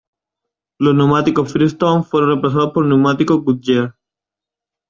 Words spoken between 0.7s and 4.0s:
Los neumáticos Firestone fueron reemplazados por neumáticos Goodyear.